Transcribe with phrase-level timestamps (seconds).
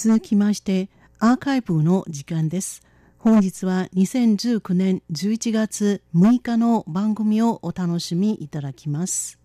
[0.00, 2.82] 続きましてアーカイブの時間です。
[3.18, 9.40] 本日は2019年11月6日の番組をお楽しみいただきます。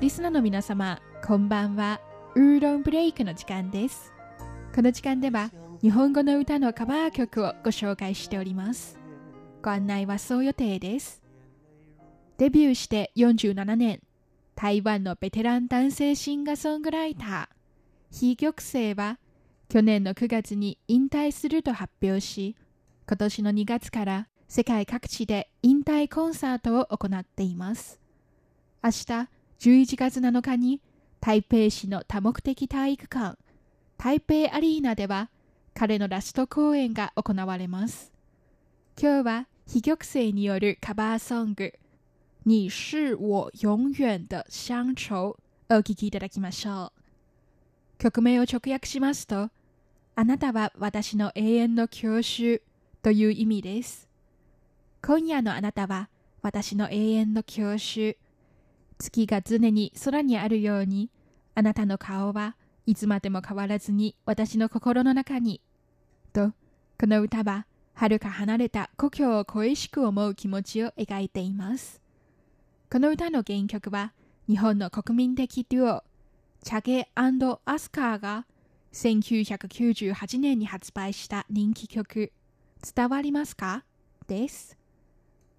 [0.00, 2.00] リスナーの皆様こんばんは。
[2.34, 4.12] ウーロンブレイクの時間です。
[4.74, 8.98] この時間では日本語の歌のカバー曲をご紹介しております。
[9.62, 11.25] ご案内はそう予定です。
[12.38, 14.02] デビューして47年、
[14.54, 17.48] 台湾のベテラン男性シンガーソングライター、
[18.10, 19.18] 非玉星は
[19.70, 22.54] 去年の9月に引退すると発表し、
[23.08, 27.98] 今年の2月から世界各地で引退コンサートを行っています。
[28.84, 30.82] 明日11月7日に
[31.20, 33.38] 台北市の多目的体育館、
[33.96, 35.30] 台北アリーナでは
[35.72, 38.12] 彼のラスト公演が行われます。
[39.00, 41.72] 今日は非玉星によるカバーソング、
[42.48, 45.36] 你是我永遠的鄉愁
[45.68, 47.98] お聴きいただきましょう。
[47.98, 49.50] 曲名を直訳しますと、
[50.14, 52.62] あなたは私の永遠の教習
[53.02, 54.08] という意味です。
[55.02, 56.08] 今夜のあなたは
[56.40, 58.16] 私の永遠の教習。
[58.96, 61.10] 月が常に空にあるように、
[61.56, 62.54] あなたの顔は
[62.86, 65.60] いつまでも変わらずに私の心の中に。
[66.32, 66.52] と、
[66.96, 72.05] この歌は、遥か離れた故郷を恋しく思う気持ちを描いています。
[72.88, 74.12] この歌の原曲は
[74.48, 76.04] 日本の国民的デュオ
[76.62, 78.46] チャゲアスカーが
[78.92, 82.32] 1998年に発売した人気曲
[82.94, 83.82] 伝わりますか？
[84.28, 84.78] です。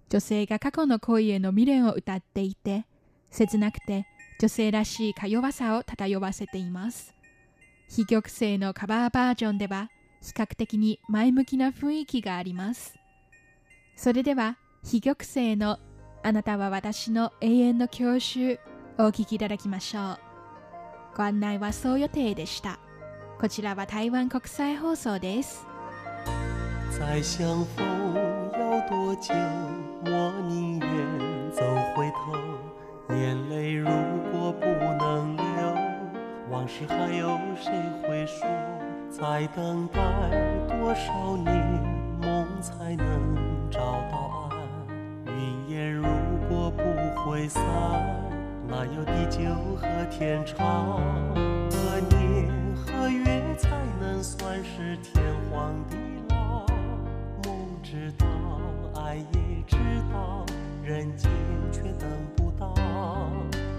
[0.08, 2.86] 女性が過去の恋への未練を歌っていて
[3.30, 4.06] 切なくて
[4.40, 7.14] 女性らしいか弱さを漂わせています。
[7.90, 9.90] 非玉星のカバーバージョンでは
[10.22, 12.94] 比較的に前向きな雰囲気があります。
[13.96, 15.78] それでは非玉星の
[16.28, 18.60] あなたは私の永遠の教習
[18.98, 20.18] をお聞きいただきましょう。
[21.16, 22.78] ご案内はそう予定でした。
[23.40, 25.66] こちらは台湾国際放送です。
[26.90, 27.82] 再相逢
[28.58, 29.32] 要多久？
[30.04, 31.62] 我宁愿走
[31.96, 32.36] 回头。
[33.14, 33.88] 眼泪如
[34.30, 35.44] 果不能流，
[36.50, 37.72] 往事还有谁
[38.02, 38.46] 会说？
[39.08, 39.98] 再等待
[40.68, 41.82] 多少年，
[42.20, 43.80] 梦才能找
[44.12, 44.37] 到？
[47.38, 47.62] 会散，
[48.66, 49.38] 哪有地久
[49.76, 51.00] 和天长？
[51.70, 53.24] 何年何月
[53.56, 55.96] 才能算是天荒地
[56.30, 56.66] 老？
[57.44, 58.26] 梦知道，
[59.00, 59.76] 爱也知
[60.12, 60.44] 道，
[60.82, 61.30] 人间
[61.70, 62.74] 却等不到。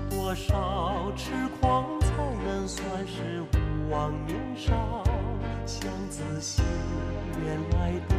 [0.10, 2.08] 多少痴狂才
[2.46, 5.04] 能算是无望年少？
[5.66, 6.62] 想仔细，
[7.44, 8.16] 原来都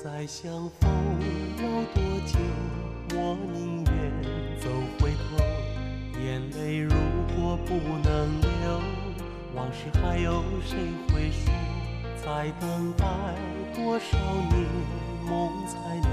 [0.00, 0.88] 再相逢
[1.58, 2.38] 要多久？
[3.16, 4.68] 我宁愿走
[5.00, 5.42] 回头。
[6.22, 6.94] 眼泪如
[7.34, 8.80] 果不能流，
[9.56, 11.52] 往事还有谁会说？
[12.24, 13.04] 再等待
[13.74, 14.16] 多少
[14.52, 14.64] 年，
[15.26, 16.08] 梦才能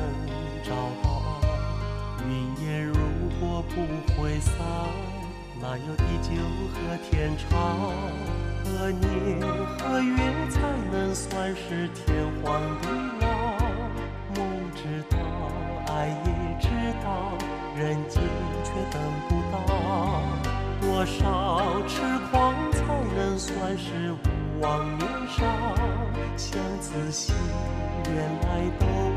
[0.64, 0.72] 找
[1.04, 2.28] 到岸？
[2.28, 2.96] 云烟如
[3.40, 3.76] 果不
[4.20, 4.52] 会散，
[5.62, 6.32] 哪有地久
[6.74, 7.94] 和天长？
[8.64, 9.40] 何年
[9.78, 10.18] 何月
[10.50, 10.60] 才
[10.92, 12.90] 能算是天荒地
[13.22, 13.35] 老？
[14.86, 15.18] 知道，
[15.88, 16.68] 爱也知
[17.04, 17.34] 道，
[17.76, 18.22] 人间
[18.64, 19.56] 却等不到。
[20.80, 22.84] 多少痴狂才
[23.16, 25.44] 能算是无望年少？
[26.38, 27.34] 相思心，
[28.14, 29.15] 原来都。